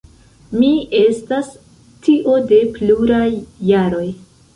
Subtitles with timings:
[0.59, 0.69] Mi
[0.99, 1.51] estas
[2.07, 3.29] tio de pluraj
[3.73, 4.09] jaroj.